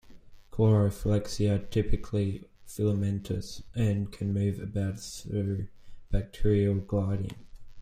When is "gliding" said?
6.79-7.35